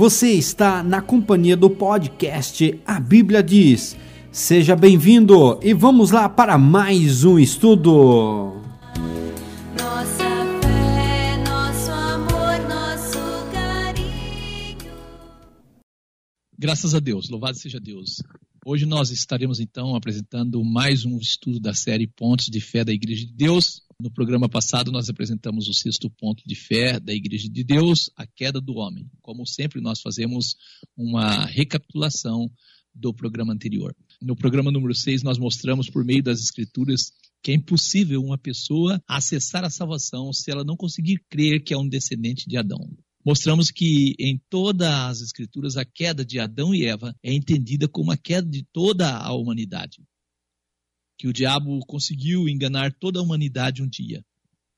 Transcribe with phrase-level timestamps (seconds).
[0.00, 3.94] Você está na companhia do podcast A Bíblia Diz.
[4.32, 8.62] Seja bem-vindo e vamos lá para mais um estudo.
[9.78, 10.24] Nossa
[10.62, 14.90] fé, nosso amor, nosso carinho.
[16.58, 18.22] Graças a Deus, louvado seja Deus.
[18.64, 23.26] Hoje nós estaremos então apresentando mais um estudo da série Pontos de Fé da Igreja
[23.26, 23.82] de Deus.
[24.00, 28.26] No programa passado nós apresentamos o sexto ponto de fé da Igreja de Deus, a
[28.26, 29.06] queda do homem.
[29.20, 30.56] Como sempre nós fazemos
[30.96, 32.50] uma recapitulação
[32.94, 33.94] do programa anterior.
[34.22, 37.12] No programa número 6 nós mostramos por meio das escrituras
[37.42, 41.78] que é impossível uma pessoa acessar a salvação se ela não conseguir crer que é
[41.78, 42.90] um descendente de Adão.
[43.24, 48.10] Mostramos que em todas as escrituras a queda de Adão e Eva é entendida como
[48.10, 50.02] a queda de toda a humanidade.
[51.20, 54.24] Que o diabo conseguiu enganar toda a humanidade um dia.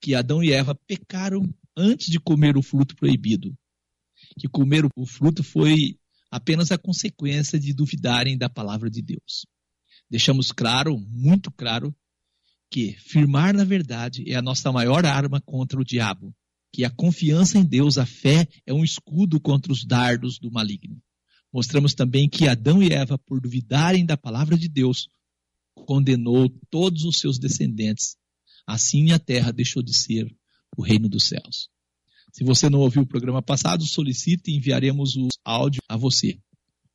[0.00, 3.56] Que Adão e Eva pecaram antes de comer o fruto proibido.
[4.36, 5.96] Que comer o fruto foi
[6.32, 9.46] apenas a consequência de duvidarem da palavra de Deus.
[10.10, 11.94] Deixamos claro, muito claro,
[12.68, 16.34] que firmar na verdade é a nossa maior arma contra o diabo
[16.72, 21.00] que a confiança em Deus, a fé, é um escudo contra os dardos do maligno.
[21.52, 25.06] Mostramos também que Adão e Eva, por duvidarem da palavra de Deus,
[25.74, 28.16] condenou todos os seus descendentes.
[28.66, 30.26] Assim a terra deixou de ser
[30.76, 31.68] o reino dos céus.
[32.32, 36.38] Se você não ouviu o programa passado, solicite e enviaremos o áudio a você.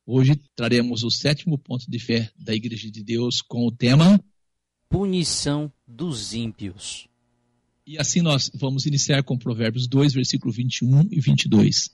[0.04, 4.18] Hoje traremos o sétimo ponto de fé da Igreja de Deus com o tema
[4.88, 7.06] Punição dos ímpios.
[7.86, 11.90] E assim nós vamos iniciar com Provérbios 2, versículo 21 e 22.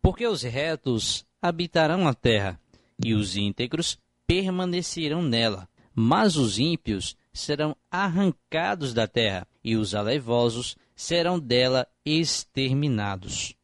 [0.00, 2.58] Porque os retos habitarão a terra,
[3.04, 5.68] e os íntegros permanecerão nela.
[5.94, 13.54] Mas os ímpios serão arrancados da terra, e os aleivosos serão dela exterminados.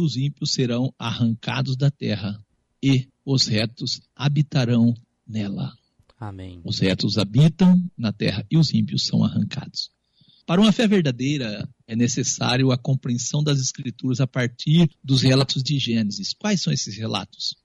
[0.00, 2.42] Os ímpios serão arrancados da terra,
[2.82, 4.94] e os retos habitarão
[5.26, 5.72] nela.
[6.18, 6.60] Amém.
[6.64, 9.90] Os retos habitam na terra e os ímpios são arrancados.
[10.46, 15.78] Para uma fé verdadeira, é necessário a compreensão das Escrituras a partir dos relatos de
[15.78, 16.32] Gênesis.
[16.32, 17.56] Quais são esses relatos?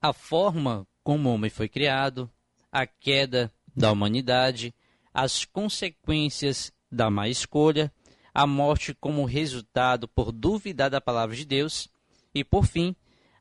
[0.00, 2.30] A forma como o homem foi criado,
[2.74, 4.74] a queda da humanidade,
[5.14, 7.92] as consequências da má escolha,
[8.34, 11.88] a morte como resultado por duvidar da palavra de Deus
[12.34, 12.96] e, por fim,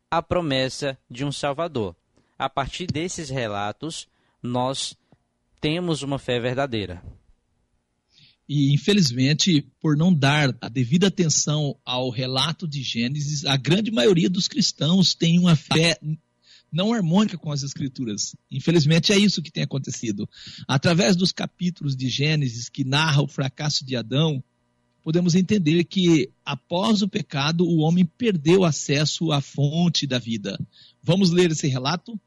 [0.09, 1.95] a promessa de um Salvador.
[2.37, 4.07] A partir desses relatos,
[4.41, 4.95] nós
[5.59, 7.01] temos uma fé verdadeira.
[8.47, 14.29] E, infelizmente, por não dar a devida atenção ao relato de Gênesis, a grande maioria
[14.29, 15.97] dos cristãos tem uma fé
[16.73, 18.35] não harmônica com as Escrituras.
[18.51, 20.27] Infelizmente, é isso que tem acontecido.
[20.67, 24.43] Através dos capítulos de Gênesis que narra o fracasso de Adão,
[25.03, 30.59] podemos entender que, após o pecado, o homem perdeu acesso à fonte da vida.
[31.01, 32.19] Vamos ler esse relato?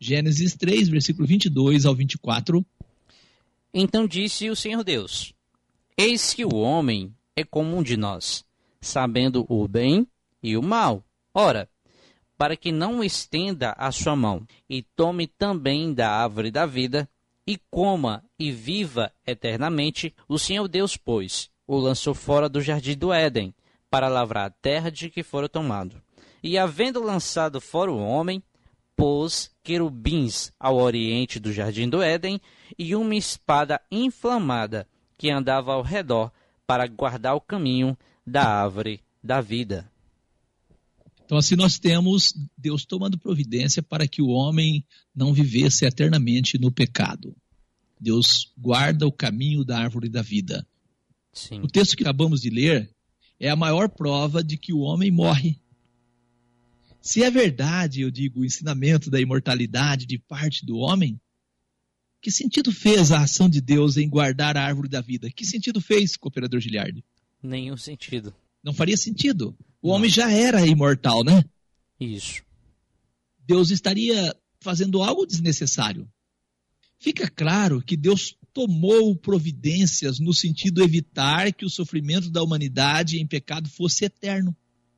[0.00, 2.64] Gênesis 3, versículo 22 ao 24.
[3.72, 5.32] Então disse o Senhor Deus:
[5.96, 8.44] Eis que o homem é como um de nós,
[8.80, 10.06] sabendo o bem
[10.42, 11.04] e o mal.
[11.32, 11.68] Ora,
[12.44, 17.08] para que não estenda a sua mão e tome também da árvore da vida
[17.46, 23.14] e coma e viva eternamente, o Senhor Deus, pois, o lançou fora do jardim do
[23.14, 23.54] Éden,
[23.88, 26.02] para lavrar a terra de que fora tomado.
[26.42, 28.42] E havendo lançado fora o homem,
[28.94, 32.38] pôs querubins ao oriente do jardim do Éden
[32.78, 36.30] e uma espada inflamada que andava ao redor
[36.66, 39.90] para guardar o caminho da árvore da vida.
[41.34, 46.70] Então, assim, nós temos Deus tomando providência para que o homem não vivesse eternamente no
[46.70, 47.36] pecado.
[48.00, 50.64] Deus guarda o caminho da árvore da vida.
[51.32, 51.58] Sim.
[51.60, 52.88] O texto que acabamos de ler
[53.40, 55.60] é a maior prova de que o homem morre.
[57.00, 61.20] Se é verdade, eu digo, o ensinamento da imortalidade de parte do homem,
[62.22, 65.28] que sentido fez a ação de Deus em guardar a árvore da vida?
[65.32, 67.04] Que sentido fez, cooperador Giliardi?
[67.42, 68.32] Nenhum sentido.
[68.62, 69.52] Não faria sentido.
[69.84, 71.44] O homem já era imortal, né?
[72.00, 72.42] Isso.
[73.46, 76.08] Deus estaria fazendo algo desnecessário.
[76.98, 83.20] Fica claro que Deus tomou providências no sentido de evitar que o sofrimento da humanidade
[83.20, 84.56] em pecado fosse eterno.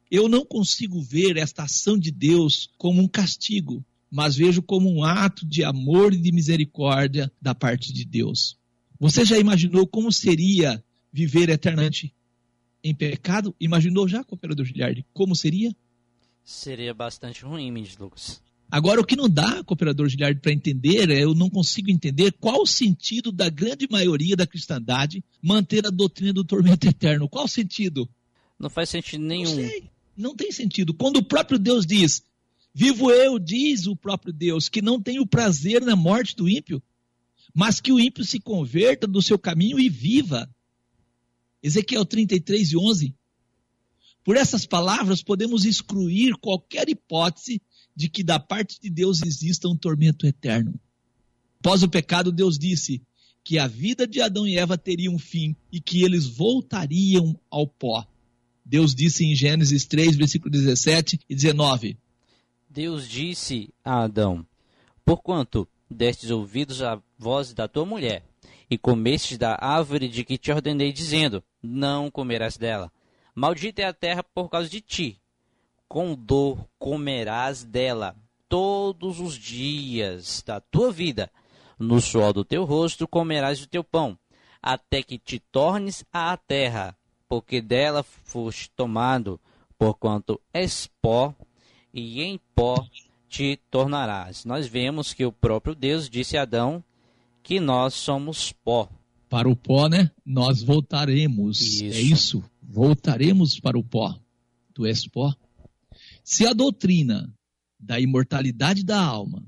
[0.09, 5.03] Eu não consigo ver esta ação de Deus como um castigo, mas vejo como um
[5.03, 8.57] ato de amor e de misericórdia da parte de Deus.
[9.01, 10.81] Você já imaginou como seria
[11.13, 12.15] viver eternamente
[12.89, 13.55] em pecado?
[13.61, 15.75] Imaginou já, cooperador Giliardi, como seria?
[16.45, 18.41] Seria bastante ruim, Mendes Lucas.
[18.71, 22.63] Agora, o que não dá, cooperador Giliardi, para entender, é, eu não consigo entender qual
[22.63, 27.29] o sentido da grande maioria da cristandade manter a doutrina do tormento eterno.
[27.29, 28.09] Qual o sentido?
[28.59, 29.55] Não faz sentido Não nenhum.
[29.55, 29.91] sei.
[30.17, 30.95] Não tem sentido.
[30.95, 32.25] Quando o próprio Deus diz:
[32.75, 36.83] Vivo eu, diz o próprio Deus, que não tem o prazer na morte do ímpio,
[37.55, 40.49] mas que o ímpio se converta do seu caminho e viva.
[41.67, 43.15] Ezequiel 33 e 11.
[44.23, 47.61] Por essas palavras, podemos excluir qualquer hipótese
[47.95, 50.79] de que da parte de Deus exista um tormento eterno.
[51.59, 53.03] Após o pecado, Deus disse
[53.43, 57.67] que a vida de Adão e Eva teria um fim e que eles voltariam ao
[57.67, 58.07] pó.
[58.65, 61.99] Deus disse em Gênesis 3, versículo 17 e 19:
[62.71, 64.47] Deus disse a Adão:
[65.05, 68.25] Porquanto destes ouvidos à voz da tua mulher,
[68.71, 72.93] e comestes da árvore de que te ordenei, dizendo: Não comerás dela.
[73.35, 75.21] Maldita é a terra por causa de ti.
[75.89, 78.17] Com dor comerás dela
[78.49, 81.31] todos os dias da tua vida.
[81.79, 84.19] No suor do teu rosto comerás o teu pão,
[84.63, 86.97] até que te tornes à terra,
[87.29, 89.39] porque dela foste tomado,
[89.79, 91.35] porquanto és pó,
[91.93, 92.87] e em pó
[93.29, 94.47] te tornarás.
[94.47, 96.83] Nós vemos que o próprio Deus disse a Adão
[97.47, 98.91] que nós somos pó.
[99.29, 100.11] Para o pó, né?
[100.25, 101.61] Nós voltaremos.
[101.61, 101.85] Isso.
[101.85, 102.45] É isso.
[102.61, 104.19] Voltaremos para o pó.
[104.75, 105.33] Tu és pó.
[106.25, 107.33] Se a doutrina
[107.79, 109.45] da imortalidade da alma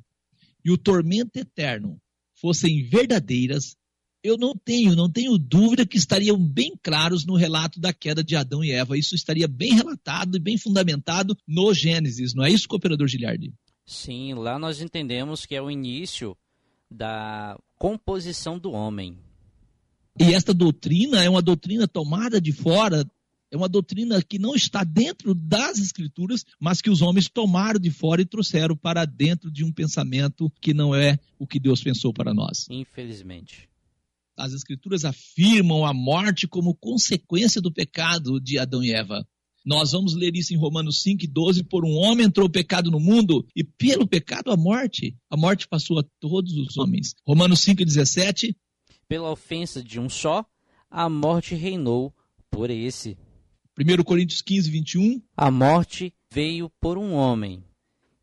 [0.64, 2.00] e o tormento eterno
[2.34, 3.76] fossem verdadeiras,
[4.22, 8.36] eu não tenho, não tenho dúvida que estariam bem claros no relato da queda de
[8.36, 8.96] Adão e Eva.
[8.96, 13.52] Isso estaria bem relatado e bem fundamentado no Gênesis, não é isso, cooperador Giliardi?
[13.84, 16.36] Sim, lá nós entendemos que é o início
[16.90, 19.19] da composição do homem.
[20.19, 23.08] E esta doutrina é uma doutrina tomada de fora,
[23.50, 27.90] é uma doutrina que não está dentro das escrituras, mas que os homens tomaram de
[27.90, 32.12] fora e trouxeram para dentro de um pensamento que não é o que Deus pensou
[32.12, 32.67] para nós.
[32.69, 33.69] Infelizmente.
[34.37, 39.26] As escrituras afirmam a morte como consequência do pecado de Adão e Eva.
[39.68, 41.62] Nós vamos ler isso em Romanos 5, 12.
[41.62, 45.14] Por um homem entrou o pecado no mundo, e pelo pecado a morte.
[45.28, 47.14] A morte passou a todos os homens.
[47.22, 48.56] Romanos 5, 17.
[49.06, 50.42] Pela ofensa de um só,
[50.90, 52.14] a morte reinou
[52.50, 53.18] por esse.
[53.78, 55.20] 1 Coríntios 15, 21.
[55.36, 57.62] A morte veio por um homem.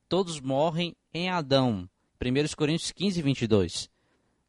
[0.10, 1.88] Todos morrem em Adão.
[2.20, 3.88] 1 Coríntios 15, 22.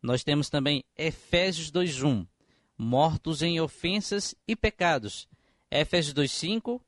[0.02, 2.26] Nós temos também Efésios 2:1,
[2.78, 5.28] mortos em ofensas e pecados.
[5.80, 6.80] Efésios 2:5,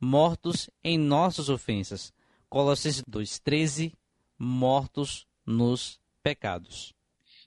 [0.00, 2.12] mortos em nossas ofensas.
[2.48, 3.92] Colossenses 2:13,
[4.38, 6.94] mortos nos pecados.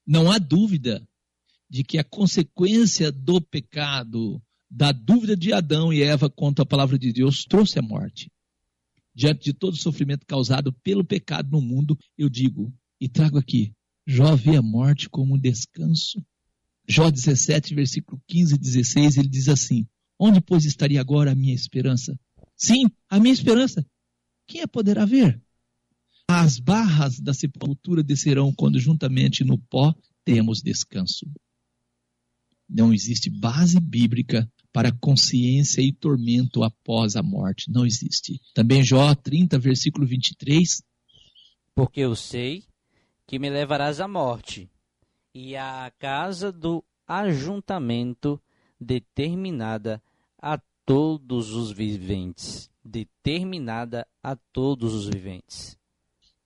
[0.05, 1.07] Não há dúvida
[1.69, 6.97] de que a consequência do pecado, da dúvida de Adão e Eva quanto à palavra
[6.99, 8.31] de Deus, trouxe a morte.
[9.15, 13.73] Diante de todo o sofrimento causado pelo pecado no mundo, eu digo e trago aqui
[14.05, 16.23] Jó vê a morte como um descanso.
[16.87, 19.87] Jó 17, versículo 15 e 16, ele diz assim:
[20.25, 22.17] Onde, pois, estaria agora a minha esperança?
[22.55, 23.85] Sim, a minha esperança.
[24.47, 25.43] Quem a poderá ver?
[26.29, 29.93] As barras da sepultura descerão quando juntamente no pó
[30.23, 31.25] temos descanso.
[32.69, 37.69] Não existe base bíblica para consciência e tormento após a morte.
[37.69, 38.39] Não existe.
[38.53, 40.81] Também Jó 30, versículo 23.
[41.75, 42.63] Porque eu sei
[43.27, 44.71] que me levarás à morte,
[45.35, 48.41] e à casa do ajuntamento
[48.79, 50.01] determinada
[50.43, 52.69] a todos os viventes.
[52.83, 55.77] Determinada a todos os viventes.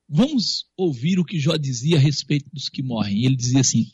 [0.07, 3.25] Vamos ouvir o que Jó dizia a respeito dos que morrem.
[3.25, 3.89] Ele dizia assim: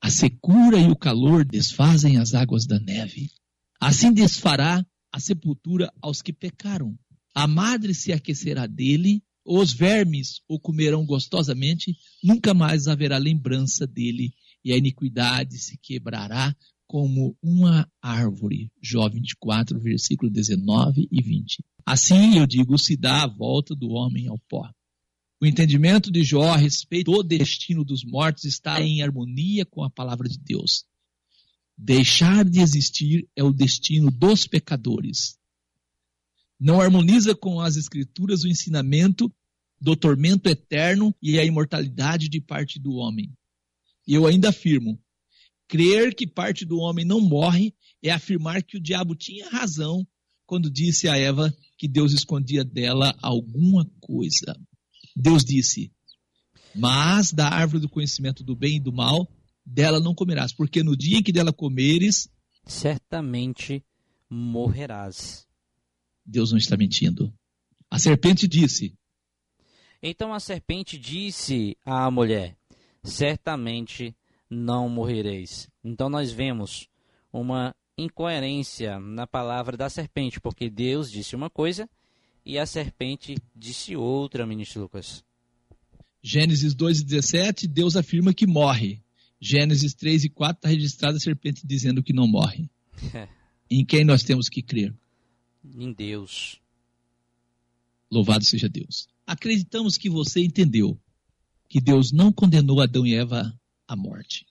[0.00, 3.30] A secura e o calor desfazem as águas da neve.
[3.78, 6.98] Assim desfará a sepultura aos que pecaram.
[7.34, 14.32] A madre se aquecerá dele os vermes o comerão gostosamente, nunca mais haverá lembrança dele,
[14.64, 16.54] e a iniquidade se quebrará
[16.92, 18.70] como uma árvore.
[18.82, 21.64] Jó 24, versículo 19 e 20.
[21.86, 24.70] Assim, eu digo, se dá a volta do homem ao pó.
[25.40, 29.88] O entendimento de Jó a respeito do destino dos mortos está em harmonia com a
[29.88, 30.84] palavra de Deus.
[31.78, 35.40] Deixar de existir é o destino dos pecadores
[36.62, 39.28] não harmoniza com as escrituras o ensinamento
[39.80, 43.32] do tormento eterno e a imortalidade de parte do homem.
[44.06, 44.96] E eu ainda afirmo,
[45.72, 50.06] crer que parte do homem não morre é afirmar que o diabo tinha razão
[50.44, 54.54] quando disse a Eva que Deus escondia dela alguma coisa.
[55.16, 55.90] Deus disse:
[56.74, 59.26] Mas da árvore do conhecimento do bem e do mal,
[59.64, 62.28] dela não comerás, porque no dia em que dela comeres,
[62.66, 63.82] certamente
[64.28, 65.48] morrerás.
[66.22, 67.32] Deus não está mentindo.
[67.90, 68.94] A serpente disse:
[70.02, 72.58] Então a serpente disse à mulher:
[73.02, 74.14] Certamente
[74.52, 75.68] não morrereis.
[75.82, 76.88] Então nós vemos
[77.32, 81.88] uma incoerência na palavra da serpente, porque Deus disse uma coisa
[82.44, 85.24] e a serpente disse outra, ministro Lucas.
[86.22, 89.02] Gênesis 2,17, Deus afirma que morre.
[89.40, 92.70] Gênesis 3 e 4 está registrada a serpente dizendo que não morre.
[93.70, 94.94] em quem nós temos que crer?
[95.64, 96.60] em Deus.
[98.10, 99.08] Louvado seja Deus.
[99.26, 100.98] Acreditamos que você entendeu
[101.68, 103.58] que Deus não condenou Adão e Eva
[103.92, 104.46] à morte.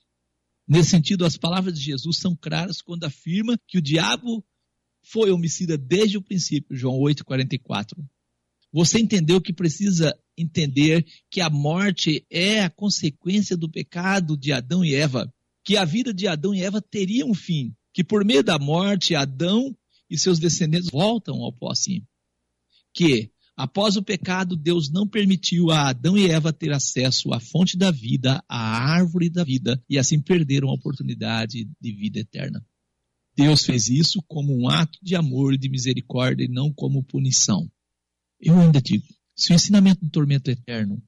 [0.66, 4.44] Nesse sentido, as palavras de Jesus são claras quando afirma que o diabo
[5.02, 7.98] foi homicida desde o princípio, João 8,44.
[8.72, 14.84] Você entendeu que precisa entender que a morte é a consequência do pecado de Adão
[14.84, 15.32] e Eva,
[15.64, 19.14] que a vida de Adão e Eva teria um fim, que por meio da morte
[19.14, 19.76] Adão
[20.08, 22.06] e seus descendentes voltam ao pó sim.
[22.94, 27.76] Que após o pecado Deus não permitiu a Adão e Eva ter acesso à fonte
[27.76, 28.58] da vida, à
[28.94, 32.64] árvore da vida e assim perderam a oportunidade de vida eterna.
[33.34, 37.70] Deus fez isso como um ato de amor e de misericórdia e não como punição.
[38.38, 41.02] Eu ainda digo, se o ensinamento do tormento eterno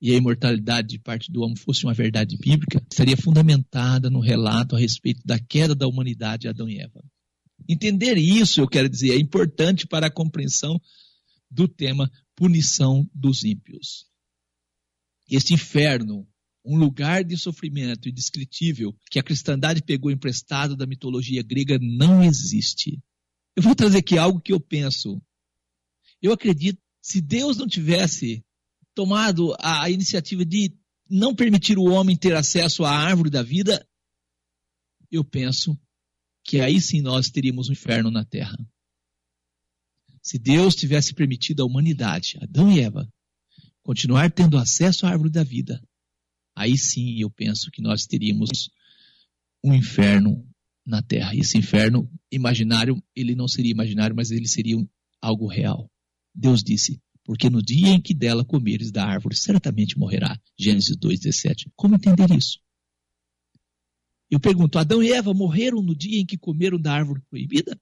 [0.00, 4.74] e a imortalidade de parte do homem fosse uma verdade bíblica, estaria fundamentada no relato
[4.74, 7.04] a respeito da queda da humanidade Adão e Eva.
[7.68, 10.80] Entender isso, eu quero dizer, é importante para a compreensão
[11.50, 14.06] do tema punição dos ímpios.
[15.28, 16.26] Este inferno,
[16.64, 23.02] um lugar de sofrimento indescritível que a cristandade pegou emprestado da mitologia grega, não existe.
[23.56, 25.20] Eu vou trazer aqui algo que eu penso.
[26.22, 28.44] Eu acredito, se Deus não tivesse
[28.94, 30.74] tomado a, a iniciativa de
[31.08, 33.86] não permitir o homem ter acesso à árvore da vida,
[35.10, 35.78] eu penso
[36.44, 38.56] que aí sim nós teríamos um inferno na terra.
[40.22, 43.08] Se Deus tivesse permitido à humanidade, Adão e Eva,
[43.82, 45.82] continuar tendo acesso à árvore da vida,
[46.54, 48.70] aí sim eu penso que nós teríamos
[49.64, 50.46] um inferno
[50.86, 51.34] na terra.
[51.34, 54.76] Esse inferno imaginário, ele não seria imaginário, mas ele seria
[55.20, 55.90] algo real.
[56.34, 60.36] Deus disse: porque no dia em que dela comeres da árvore, certamente morrerá.
[60.58, 61.70] Gênesis 2,17.
[61.76, 62.58] Como entender isso?
[64.30, 67.80] Eu pergunto, Adão e Eva morreram no dia em que comeram da árvore proibida?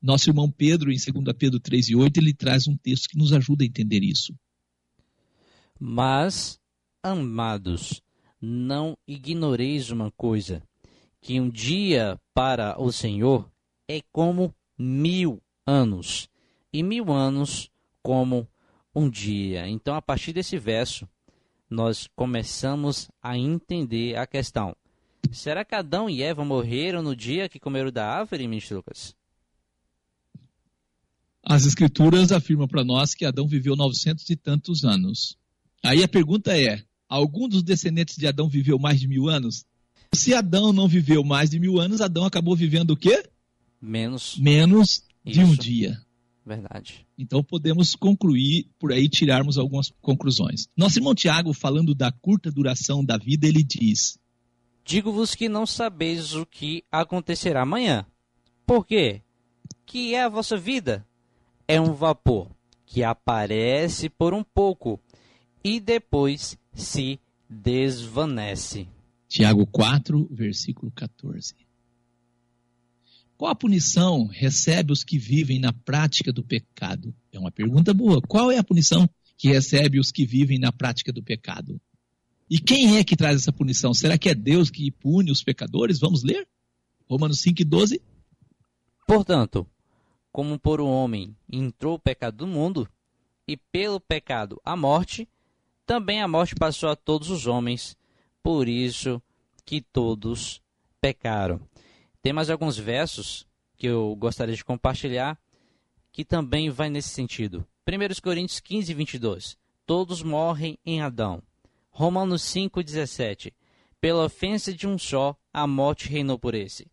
[0.00, 3.32] Nosso irmão Pedro, em 2 Pedro 3 e 8, ele traz um texto que nos
[3.32, 4.32] ajuda a entender isso.
[5.78, 6.58] Mas,
[7.02, 8.00] amados,
[8.40, 10.62] não ignoreis uma coisa,
[11.20, 13.50] que um dia para o Senhor
[13.88, 16.28] é como mil anos,
[16.72, 17.68] e mil anos
[18.02, 18.46] como
[18.94, 19.68] um dia.
[19.68, 21.08] Então, a partir desse verso,
[21.68, 24.76] nós começamos a entender a questão.
[25.32, 29.14] Será que Adão e Eva morreram no dia que comeram da árvore, ministro Lucas?
[31.48, 35.34] As escrituras afirmam para nós que Adão viveu 900 e tantos anos.
[35.82, 39.64] Aí a pergunta é: algum dos descendentes de Adão viveu mais de mil anos?
[40.12, 43.26] Se Adão não viveu mais de mil anos, Adão acabou vivendo o quê?
[43.80, 44.36] Menos.
[44.36, 45.62] Menos de um Isso.
[45.62, 45.98] dia.
[46.44, 47.06] Verdade.
[47.16, 50.68] Então podemos concluir por aí, tirarmos algumas conclusões.
[50.76, 54.18] Nosso irmão Tiago, falando da curta duração da vida, ele diz:
[54.84, 58.04] Digo-vos que não sabeis o que acontecerá amanhã.
[58.66, 59.22] Por quê?
[59.86, 61.07] Que é a vossa vida?
[61.70, 62.50] É um vapor
[62.86, 64.98] que aparece por um pouco
[65.62, 68.88] e depois se desvanece.
[69.28, 71.54] Tiago 4, versículo 14.
[73.36, 77.14] Qual a punição recebe os que vivem na prática do pecado?
[77.30, 78.22] É uma pergunta boa.
[78.22, 79.06] Qual é a punição
[79.36, 81.78] que recebe os que vivem na prática do pecado?
[82.48, 83.92] E quem é que traz essa punição?
[83.92, 86.00] Será que é Deus que pune os pecadores?
[86.00, 86.48] Vamos ler?
[87.06, 88.02] Romanos 5 e 12.
[89.06, 89.66] Portanto,
[90.32, 92.88] como por um homem entrou o pecado do mundo,
[93.46, 95.28] e pelo pecado a morte,
[95.86, 97.96] também a morte passou a todos os homens,
[98.42, 99.22] por isso
[99.64, 100.62] que todos
[101.00, 101.60] pecaram.
[102.20, 105.38] Tem mais alguns versos que eu gostaria de compartilhar
[106.12, 107.66] que também vai nesse sentido.
[107.86, 109.56] 1 Coríntios 15, 22.
[109.86, 111.42] Todos morrem em Adão.
[111.90, 113.54] Romanos 5, 17.
[114.00, 116.86] Pela ofensa de um só, a morte reinou por esse.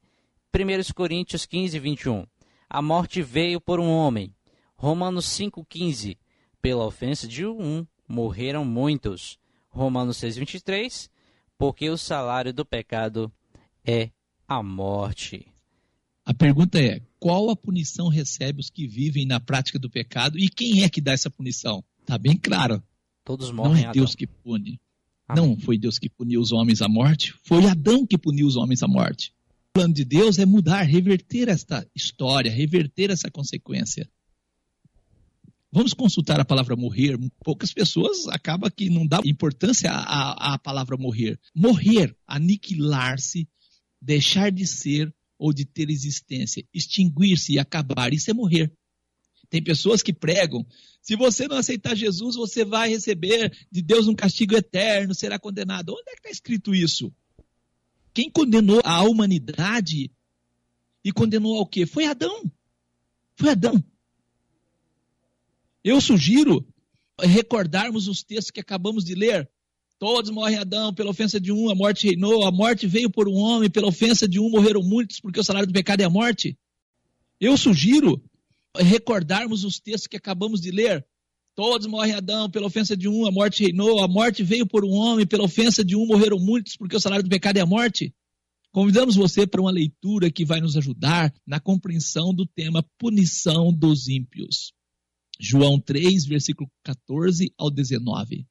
[0.54, 2.26] 1 Coríntios 15, 21.
[2.70, 4.34] A morte veio por um homem.
[4.76, 6.18] Romanos 5, 15.
[6.62, 9.38] Pela ofensa de um, morreram muitos.
[9.70, 11.10] Romanos 6, 23.
[11.58, 13.32] Porque o salário do pecado
[13.86, 14.10] é
[14.48, 15.48] a morte.
[16.26, 20.50] A pergunta é: qual a punição recebe os que vivem na prática do pecado e
[20.50, 21.84] quem é que dá essa punição?
[22.02, 22.84] Está bem claro.
[23.24, 23.94] Todos Não morrem em é Adão.
[23.94, 24.80] Deus que pune.
[25.28, 25.44] Amém.
[25.44, 28.84] Não foi Deus que puniu os homens à morte, foi Adão que puniu os homens
[28.84, 29.34] à morte.
[29.76, 34.10] Plano de Deus é mudar, reverter esta história, reverter essa consequência.
[35.70, 37.20] Vamos consultar a palavra morrer.
[37.44, 41.38] Poucas pessoas acabam que não dá importância à- à palavra morrer.
[41.54, 43.50] Morrer, aniquilar-se,
[44.02, 48.72] deixar de ser ou de ter existência, extinguir-se e acabar, isso é morrer.
[49.50, 50.66] Tem pessoas que pregam:
[51.02, 55.90] se você não aceitar Jesus, você vai receber de Deus um castigo eterno, será condenado.
[55.90, 57.14] Onde é que está escrito isso?
[58.16, 60.10] Quem condenou a humanidade
[61.04, 61.86] e condenou ao quê?
[61.86, 62.50] Foi Adão.
[63.36, 63.84] Foi Adão.
[65.84, 66.66] Eu sugiro
[67.20, 69.50] recordarmos os textos que acabamos de ler.
[70.00, 73.36] Todos morrem Adão, pela ofensa de um, a morte reinou, a morte veio por um
[73.36, 76.58] homem, pela ofensa de um morreram muitos, porque o salário do pecado é a morte.
[77.40, 78.24] Eu sugiro
[78.78, 81.06] recordarmos os textos que acabamos de ler.
[81.56, 84.92] Todos morrem Adão, pela ofensa de um, a morte reinou, a morte veio por um
[84.92, 88.14] homem, pela ofensa de um morreram muitos, porque o salário do pecado é a morte.
[88.74, 94.10] Convidamos você para uma leitura que vai nos ajudar na compreensão do tema punição dos
[94.10, 94.74] ímpios.
[95.40, 98.46] João 3, versículo 14 ao 19.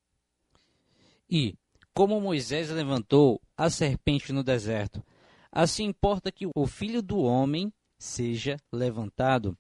[1.31, 1.55] E,
[1.93, 5.05] como Moisés levantou a serpente no deserto,
[5.53, 9.55] assim importa que o filho do homem seja levantado,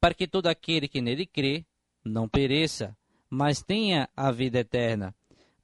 [0.00, 1.64] para que todo aquele que nele crê
[2.04, 2.96] não pereça,
[3.28, 5.14] mas tenha a vida eterna.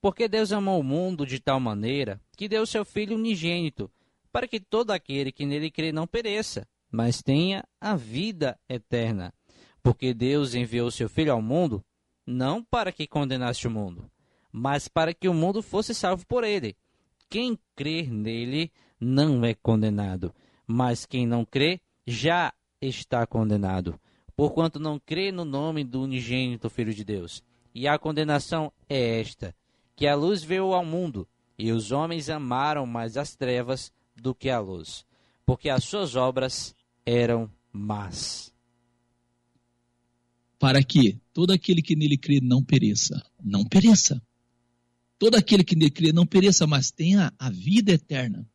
[0.01, 3.91] Porque Deus amou o mundo de tal maneira que deu seu Filho unigênito,
[4.31, 9.33] para que todo aquele que nele crê não pereça, mas tenha a vida eterna.
[9.83, 11.85] Porque Deus enviou seu Filho ao mundo,
[12.27, 14.11] não para que condenasse o mundo,
[14.53, 16.77] mas para que o mundo fosse salvo por ele.
[17.29, 20.35] Quem crer nele não é condenado,
[20.67, 23.99] mas quem não crê já está condenado,
[24.37, 27.43] porquanto não crê no nome do unigênito Filho de Deus.
[27.75, 29.55] E a condenação é esta:
[29.97, 31.27] que a luz veio ao mundo,
[31.59, 35.05] e os homens amaram mais as trevas do que a luz,
[35.45, 36.75] porque as suas obras
[37.05, 38.53] eram más.
[40.59, 43.23] Para que todo aquele que nele crê não pereça.
[43.43, 44.23] Não pereça.
[45.19, 48.49] Todo aquele que nele crê não pereça, mas tenha a vida eterna.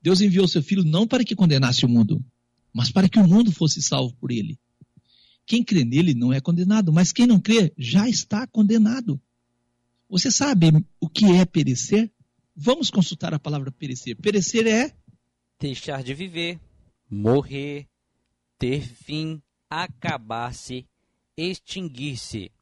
[0.00, 2.24] Deus enviou seu filho não para que condenasse o mundo,
[2.76, 4.58] mas para que o mundo fosse salvo por ele.
[5.46, 9.18] Quem crê nele não é condenado, mas quem não crê já está condenado.
[10.10, 12.12] Você sabe o que é perecer?
[12.54, 14.14] Vamos consultar a palavra perecer.
[14.16, 14.94] Perecer é
[15.58, 16.60] Deixar de viver,
[17.08, 17.88] morrer,
[18.58, 20.86] ter fim, acabar-se,
[21.34, 22.52] extinguir-se.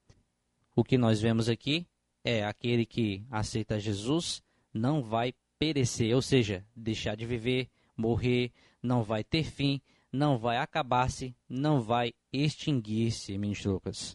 [0.76, 1.88] O que nós vemos aqui
[2.22, 4.40] é aquele que aceita Jesus
[4.72, 9.80] não vai perecer, ou seja, deixar de viver, morrer, não vai ter fim,
[10.14, 14.14] não vai acabar-se, não vai extinguir-se, ministro Lucas.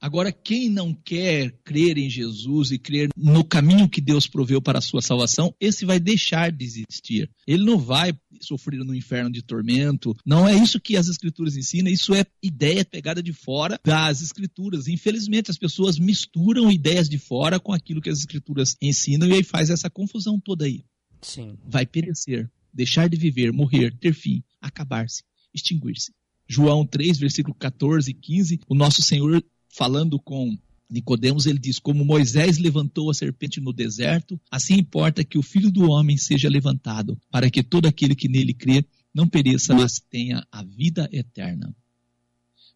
[0.00, 4.78] Agora, quem não quer crer em Jesus e crer no caminho que Deus proveu para
[4.78, 7.30] a sua salvação, esse vai deixar de existir.
[7.46, 10.14] Ele não vai sofrer no inferno de tormento.
[10.24, 14.88] Não é isso que as Escrituras ensinam, isso é ideia pegada de fora das Escrituras.
[14.88, 19.42] Infelizmente, as pessoas misturam ideias de fora com aquilo que as Escrituras ensinam e aí
[19.42, 20.84] faz essa confusão toda aí.
[21.22, 21.56] Sim.
[21.66, 25.22] Vai perecer, deixar de viver, morrer, ter fim, acabar-se,
[25.54, 26.12] extinguir-se.
[26.46, 30.58] João 3, versículo 14 e 15, o nosso Senhor falando com
[30.90, 35.70] Nicodemos, ele diz: Como Moisés levantou a serpente no deserto, assim importa que o filho
[35.70, 40.46] do homem seja levantado, para que todo aquele que nele crê não pereça, mas tenha
[40.50, 41.74] a vida eterna.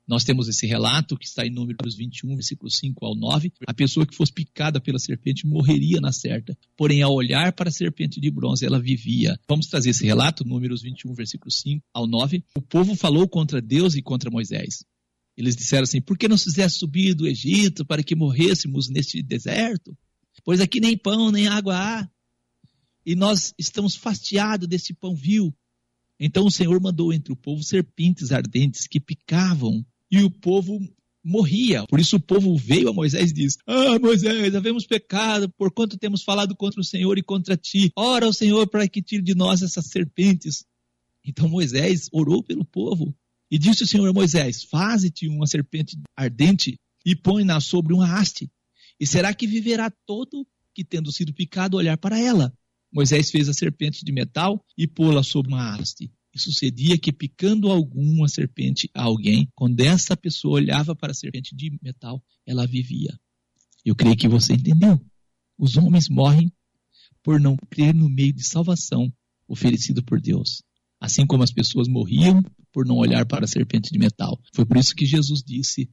[0.09, 3.53] Nós temos esse relato que está em Números 21, versículo 5 ao 9.
[3.66, 7.73] A pessoa que fosse picada pela serpente morreria na certa, porém, ao olhar para a
[7.73, 9.38] serpente de bronze, ela vivia.
[9.47, 12.42] Vamos trazer esse relato, Números 21, versículo 5 ao 9.
[12.57, 14.83] O povo falou contra Deus e contra Moisés.
[15.37, 19.23] Eles disseram assim: por que não se fizesse subir do Egito para que morrêssemos neste
[19.23, 19.94] deserto?
[20.42, 22.09] Pois aqui nem pão nem água há.
[23.05, 25.55] E nós estamos fastiados desse pão vil.
[26.18, 30.81] Então o Senhor mandou entre o povo serpentes ardentes que picavam e o povo
[31.25, 31.85] morria.
[31.87, 35.99] Por isso o povo veio a Moisés e disse: Ah, Moisés, havemos pecado, por quanto
[35.99, 37.92] temos falado contra o Senhor e contra ti.
[37.97, 40.64] Ora ao Senhor para que tire de nós essas serpentes.
[41.25, 43.14] Então Moisés orou pelo povo
[43.51, 48.51] e disse o Senhor a Moisés: Faze-te uma serpente ardente e põe-na sobre uma haste.
[49.01, 52.53] E será que viverá todo que, tendo sido picado, olhar para ela?
[52.92, 56.11] Moisés fez a serpente de metal e pô-la sobre uma haste.
[56.38, 61.55] E sucedia que, picando alguma serpente a alguém, quando essa pessoa olhava para a serpente
[61.55, 63.18] de metal, ela vivia.
[63.85, 65.05] Eu creio que você entendeu.
[65.59, 66.53] Os homens morrem
[67.24, 69.12] por não crer no meio de salvação
[69.48, 70.62] oferecido por Deus.
[71.01, 72.40] Assim como as pessoas morriam
[72.72, 74.40] por não olhar para a serpente de metal.
[74.55, 75.90] Foi por isso que Jesus disse: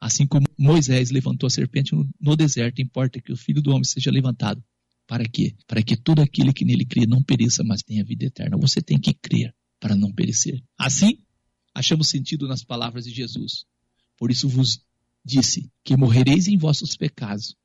[0.00, 4.10] assim como Moisés levantou a serpente no, deserto, importa que o filho do homem seja
[4.10, 4.64] levantado.
[5.06, 5.54] Para quê?
[5.66, 8.56] Para que todo aquele que nele crê não pereça, mas tenha vida eterna.
[8.56, 10.62] Você tem que crer para não perecer.
[10.78, 11.18] Assim,
[11.74, 13.64] achamos sentido nas palavras de Jesus.
[14.16, 14.80] Por isso vos
[15.24, 17.56] disse que morrereis em vossos pecados.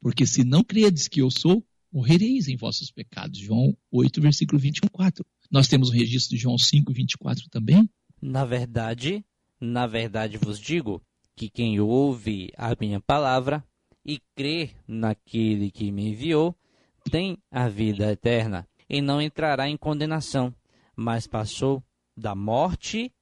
[0.00, 3.38] Porque se não credes que eu sou, morrereis em vossos pecados.
[3.38, 5.24] João 8, versículo 24.
[5.50, 7.88] Nós temos o registro de João 5, 24 também.
[8.20, 9.24] Na verdade,
[9.60, 11.02] Na verdade vos digo
[11.34, 13.64] que quem ouve a minha palavra
[14.04, 16.54] e crê naquele que me enviou,
[17.10, 20.54] tem a vida eterna e não entrará em condenação,
[20.96, 21.84] mas passou
[22.16, 23.12] da morte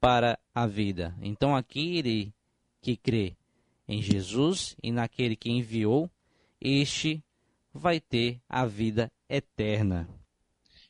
[0.00, 1.16] para a vida.
[1.22, 2.34] Então aquele
[2.82, 3.36] que crê
[3.86, 6.10] em Jesus e naquele que enviou,
[6.60, 7.22] este
[7.72, 10.08] vai ter a vida eterna.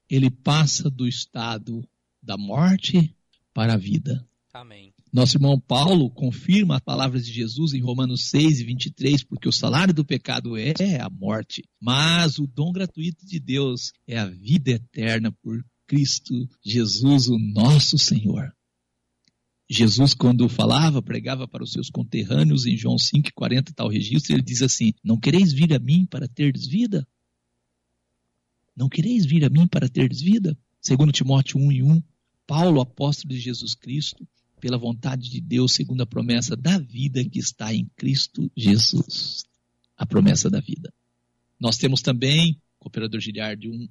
[0.09, 1.87] Ele passa do estado
[2.23, 3.15] da morte
[3.53, 4.27] para a vida.
[4.53, 4.93] Amém.
[5.13, 9.53] Nosso irmão Paulo confirma as palavras de Jesus em Romanos 6 e 23, porque o
[9.53, 14.73] salário do pecado é a morte, mas o dom gratuito de Deus é a vida
[14.73, 18.55] eterna por Cristo Jesus, o nosso Senhor.
[19.69, 24.63] Jesus, quando falava, pregava para os seus conterrâneos em João 5,40, tal registro, ele diz
[24.63, 27.05] assim: Não quereis vir a mim para terdes vida?
[28.77, 30.57] Não quereis vir a mim para terdes vida?
[30.81, 32.01] Segundo Timóteo 1 e 1,
[32.47, 34.25] Paulo, apóstolo de Jesus Cristo,
[34.61, 39.43] pela vontade de Deus, segundo a promessa da vida que está em Cristo Jesus.
[39.97, 40.95] A promessa da vida.
[41.59, 43.89] Nós temos também, cooperador Giliardi, um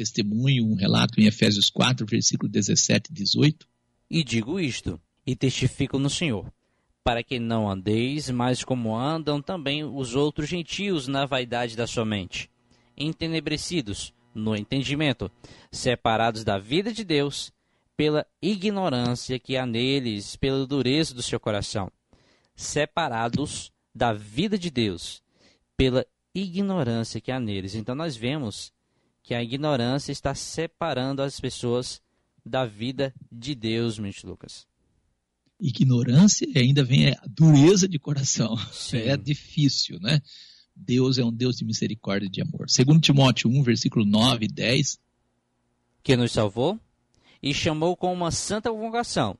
[0.00, 3.66] testemunho, um relato em Efésios 4, versículo 17 e 18.
[4.10, 6.50] E digo isto, e testifico no Senhor,
[7.04, 12.06] para que não andeis mais como andam também os outros gentios na vaidade da sua
[12.06, 12.50] mente,
[12.96, 15.30] entenebrecidos no entendimento,
[15.70, 17.52] separados da vida de Deus
[17.94, 21.92] pela ignorância que há neles, pela dureza do seu coração,
[22.56, 25.22] separados da vida de Deus
[25.76, 27.74] pela ignorância que há neles.
[27.74, 28.72] Então nós vemos
[29.22, 32.00] que a ignorância está separando as pessoas
[32.44, 34.66] da vida de Deus, mente Lucas.
[35.58, 38.56] Ignorância ainda vem a dureza de coração.
[38.72, 38.98] Sim.
[38.98, 40.20] É difícil, né?
[40.74, 42.70] Deus é um Deus de misericórdia e de amor.
[42.70, 44.98] Segundo Timóteo 1, versículo 9 e 10,
[46.02, 46.80] que nos salvou
[47.42, 49.36] e chamou com uma santa convocação,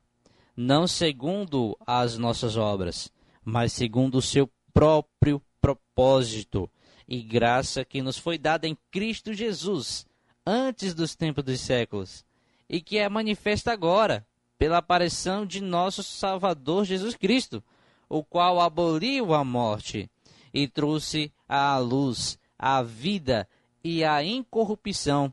[0.57, 3.11] não segundo as nossas obras,
[3.43, 6.71] mas segundo o seu próprio propósito
[7.11, 10.07] e graça que nos foi dada em Cristo Jesus,
[10.47, 12.25] antes dos tempos dos séculos,
[12.69, 14.25] e que é manifesta agora
[14.57, 17.65] pela aparição de nosso Salvador Jesus Cristo,
[18.09, 20.09] o qual aboliu a morte
[20.55, 23.49] e trouxe à luz a vida
[23.83, 25.33] e a incorrupção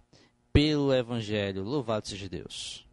[0.51, 1.63] pelo Evangelho.
[1.63, 2.87] Louvado seja Deus.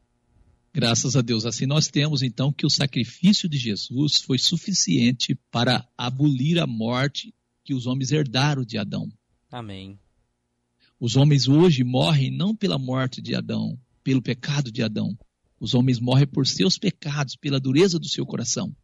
[0.74, 1.46] Graças a Deus.
[1.46, 7.32] Assim nós temos então que o sacrifício de Jesus foi suficiente para abolir a morte
[7.64, 9.10] que os homens herdaram de Adão.
[9.50, 9.98] Amém.
[11.00, 15.16] Os homens hoje morrem não pela morte de Adão, pelo pecado de Adão.
[15.58, 18.74] Os homens morrem por seus pecados, pela dureza do seu coração.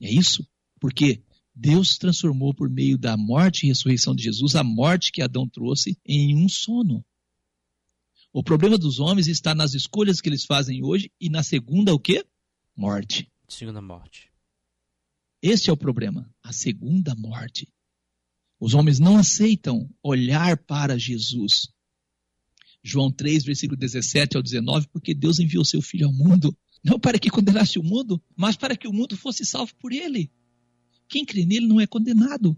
[0.00, 0.46] É isso?
[0.78, 1.22] Porque
[1.54, 5.98] Deus transformou por meio da morte e ressurreição de Jesus a morte que Adão trouxe
[6.04, 7.04] em um sono.
[8.32, 11.98] O problema dos homens está nas escolhas que eles fazem hoje e na segunda o
[11.98, 12.22] quê?
[12.76, 13.32] Morte.
[13.48, 14.30] Segunda morte.
[15.42, 17.68] Este é o problema, a segunda morte.
[18.58, 21.68] Os homens não aceitam olhar para Jesus.
[22.82, 27.18] João 3, versículo 17 ao 19, porque Deus enviou seu Filho ao mundo, não para
[27.18, 30.30] que condenasse o mundo, mas para que o mundo fosse salvo por ele.
[31.08, 32.56] Quem crê nele não é condenado,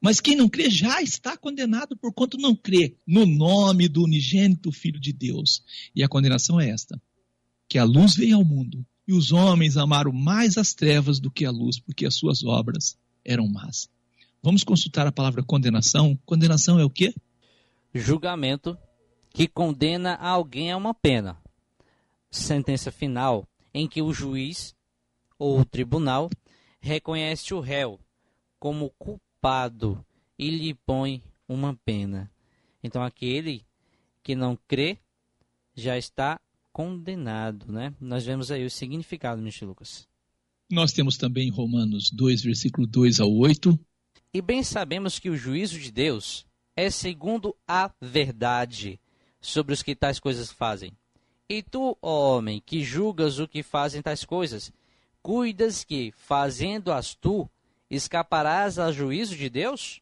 [0.00, 5.00] mas quem não crê já está condenado, porquanto não crê no nome do unigênito Filho
[5.00, 5.62] de Deus.
[5.94, 7.00] E a condenação é esta:
[7.68, 11.44] que a luz veio ao mundo, e os homens amaram mais as trevas do que
[11.44, 13.90] a luz, porque as suas obras eram más.
[14.40, 16.16] Vamos consultar a palavra condenação.
[16.24, 17.12] Condenação é o quê?
[17.92, 18.78] Julgamento
[19.30, 21.36] que condena alguém a uma pena.
[22.30, 23.44] Sentença final
[23.74, 24.76] em que o juiz
[25.36, 26.30] ou o tribunal
[26.80, 27.98] reconhece o réu
[28.60, 30.04] como culpado
[30.38, 32.30] e lhe põe uma pena.
[32.80, 33.66] Então aquele
[34.22, 34.98] que não crê
[35.74, 36.40] já está
[36.72, 37.94] condenado, né?
[38.00, 39.64] Nós vemos aí o significado, Mr.
[39.64, 40.08] Lucas.
[40.70, 43.78] Nós temos também Romanos 2, versículo 2 ao 8.
[44.32, 49.00] E bem sabemos que o juízo de Deus é segundo a verdade
[49.40, 50.92] sobre os que tais coisas fazem.
[51.48, 54.72] E tu, ó homem, que julgas o que fazem tais coisas,
[55.20, 57.50] cuidas que, fazendo-as tu,
[57.90, 60.00] escaparás ao juízo de Deus?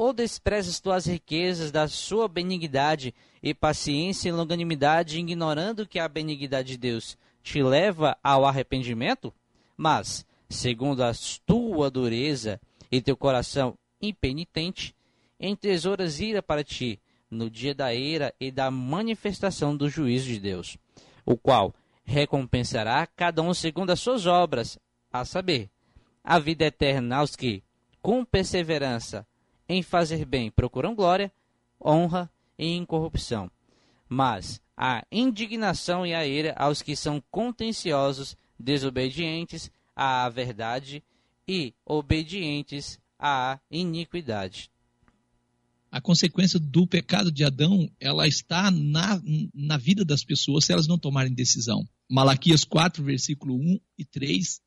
[0.00, 6.08] Ou desprezas tu as riquezas da sua benignidade e paciência e longanimidade, ignorando que a
[6.08, 9.30] benignidade de Deus te leva ao arrependimento?
[9.76, 11.12] Mas, segundo a
[11.44, 12.58] tua dureza
[12.90, 14.96] e teu coração impenitente,
[15.38, 16.98] entesouras ira para ti
[17.30, 20.78] no dia da ira e da manifestação do juízo de Deus,
[21.26, 24.78] o qual recompensará cada um segundo as suas obras,
[25.12, 25.68] a saber,
[26.24, 27.62] a vida eterna aos que,
[28.00, 29.26] com perseverança
[29.70, 31.32] em fazer bem, procuram glória,
[31.80, 32.28] honra
[32.58, 33.48] e incorrupção,
[34.08, 41.04] mas a indignação e a ira aos que são contenciosos, desobedientes à verdade
[41.46, 44.72] e obedientes à iniquidade.
[45.88, 49.22] A consequência do pecado de Adão, ela está na,
[49.54, 51.86] na vida das pessoas se elas não tomarem decisão.
[52.10, 54.60] Malaquias 4, versículo 1 e 3.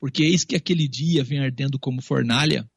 [0.00, 2.68] Porque eis que aquele dia vem ardendo como fornalha,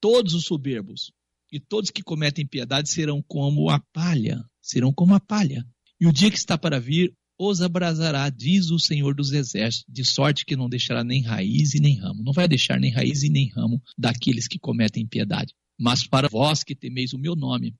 [0.00, 1.12] todos os soberbos
[1.52, 5.64] e todos que cometem piedade serão como a palha, serão como a palha.
[6.00, 10.04] E o dia que está para vir os abrasará, diz o Senhor dos Exércitos, de
[10.04, 12.22] sorte que não deixará nem raiz e nem ramo.
[12.22, 15.54] Não vai deixar nem raiz e nem ramo daqueles que cometem piedade.
[15.78, 17.74] Mas para vós que temeis o meu nome,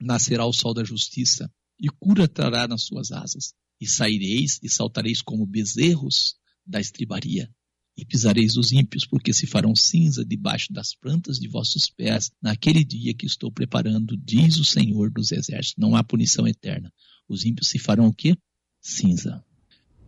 [0.00, 3.52] nascerá o sol da justiça, e cura trará nas suas asas.
[3.78, 6.34] E saireis e saltareis como bezerros
[6.66, 7.50] da estribaria.
[7.96, 12.84] E pisareis os ímpios, porque se farão cinza debaixo das plantas de vossos pés, naquele
[12.84, 15.74] dia que estou preparando, diz o Senhor dos Exércitos.
[15.78, 16.92] Não há punição eterna.
[17.26, 18.36] Os ímpios se farão o quê?
[18.80, 19.42] Cinza.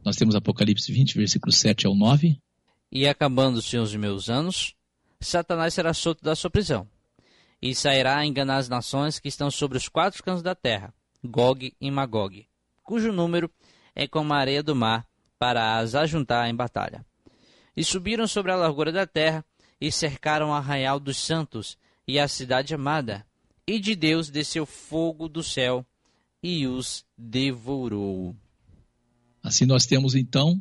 [0.05, 2.39] Nós temos Apocalipse 20, versículo 7 ao 9.
[2.93, 4.75] E acabando-se os meus anos,
[5.21, 6.89] Satanás será solto da sua prisão,
[7.61, 11.75] e sairá a enganar as nações que estão sobre os quatro cantos da terra, Gog
[11.81, 12.47] e Magog,
[12.83, 13.51] cujo número
[13.95, 15.07] é como a areia do mar,
[15.39, 17.05] para as ajuntar em batalha.
[17.79, 19.45] E subiram sobre a largura da terra,
[19.81, 23.25] e cercaram o arraial dos santos e a cidade amada.
[23.69, 25.87] E de Deus desceu fogo do céu
[26.43, 28.35] e os devorou.
[29.41, 30.61] Assim nós temos então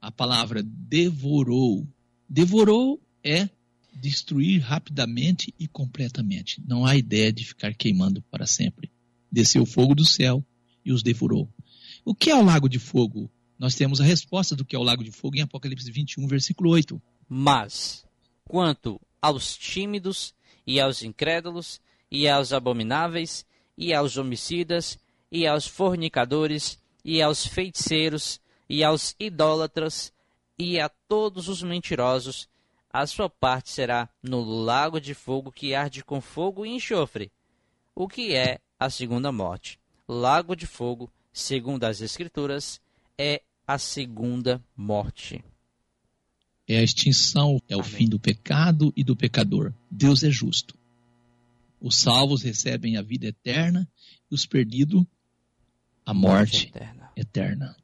[0.00, 1.84] a palavra devorou.
[2.28, 3.48] Devorou é
[3.92, 6.62] destruir rapidamente e completamente.
[6.64, 8.92] Não há ideia de ficar queimando para sempre.
[9.28, 10.44] Desceu fogo do céu
[10.84, 11.48] e os devorou.
[12.04, 13.28] O que é o lago de fogo?
[13.58, 16.70] Nós temos a resposta do que é o lago de fogo em Apocalipse 21, versículo
[16.70, 17.00] 8.
[17.28, 18.04] Mas,
[18.44, 20.34] quanto aos tímidos
[20.66, 24.98] e aos incrédulos e aos abomináveis e aos homicidas
[25.30, 30.12] e aos fornicadores e aos feiticeiros e aos idólatras
[30.58, 32.48] e a todos os mentirosos,
[32.92, 37.30] a sua parte será no lago de fogo que arde com fogo e enxofre,
[37.94, 39.80] o que é a segunda morte.
[40.06, 42.80] Lago de fogo, segundo as Escrituras,
[43.18, 45.44] é a segunda morte.
[46.66, 47.92] É a extinção, é o Amém.
[47.92, 49.72] fim do pecado e do pecador.
[49.90, 50.76] Deus é justo.
[51.80, 53.88] Os salvos recebem a vida eterna
[54.30, 55.04] e os perdidos
[56.06, 57.10] a morte eterna.
[57.16, 57.76] eterna.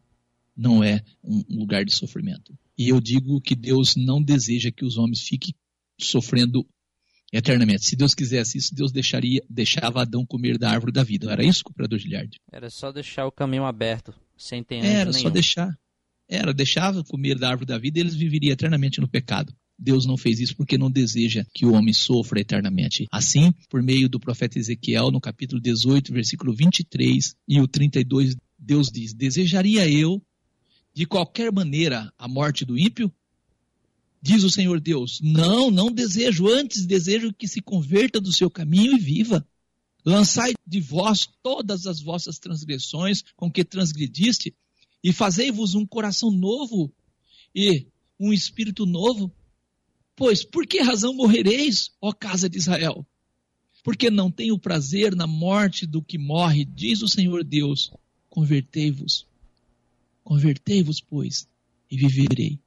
[0.57, 2.59] Não é um lugar de sofrimento.
[2.77, 5.55] E eu digo que Deus não deseja que os homens fiquem
[5.99, 6.67] sofrendo
[7.33, 7.85] eternamente.
[7.85, 11.31] Se Deus quisesse isso, Deus deixaria, deixava Adão comer da árvore da vida.
[11.31, 12.41] Era isso, cooperador Giliardi?
[12.51, 15.33] Era só deixar o caminho aberto, sem ter Era só nenhum.
[15.33, 15.79] deixar.
[16.29, 19.53] Era, deixava comer da árvore da vida e eles viveriam eternamente no pecado.
[19.79, 23.07] Deus não fez isso porque não deseja que o homem sofra eternamente.
[23.11, 28.89] Assim, por meio do profeta Ezequiel, no capítulo 18, versículo 23 e o 32, Deus
[28.91, 30.23] diz: Desejaria eu,
[30.95, 33.13] de qualquer maneira, a morte do ímpio?
[34.23, 36.47] Diz o Senhor Deus: Não, não desejo.
[36.49, 39.47] Antes desejo que se converta do seu caminho e viva.
[40.05, 44.55] Lançai de vós todas as vossas transgressões com que transgrediste,
[45.03, 46.93] e fazei-vos um coração novo
[47.55, 47.87] e
[48.19, 49.33] um espírito novo.
[50.15, 53.07] Pois por que razão morrereis, ó casa de Israel?
[53.83, 57.91] Porque não tenho prazer na morte do que morre, diz o Senhor Deus.
[58.29, 59.27] Convertei-vos.
[60.23, 61.49] Convertei-vos, pois,
[61.91, 62.61] e viverei.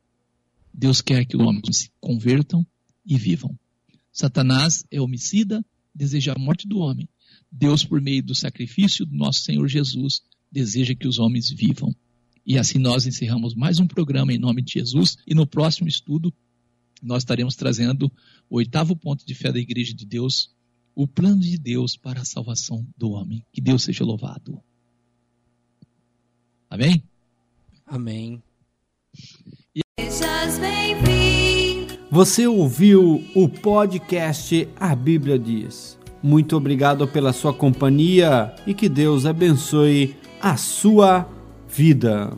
[0.74, 2.66] Deus quer que os homens se convertam
[3.06, 3.58] e vivam.
[4.12, 7.08] Satanás é homicida, deseja a morte do homem.
[7.56, 11.96] Deus, por meio do sacrifício do nosso Senhor Jesus, deseja que os homens vivam.
[12.44, 15.18] E assim nós encerramos mais um programa em nome de Jesus.
[15.28, 16.34] E no próximo estudo,
[17.02, 18.12] nós estaremos trazendo
[18.50, 20.50] o oitavo ponto de fé da Igreja de Deus,
[20.96, 23.46] o plano de Deus para a salvação do homem.
[23.54, 24.60] Que Deus seja louvado.
[26.68, 27.04] Amém?
[27.86, 28.42] Amém.
[32.10, 36.03] Você ouviu o podcast A Bíblia Diz.
[36.24, 41.28] Muito obrigado pela sua companhia e que Deus abençoe a sua
[41.68, 42.32] vida.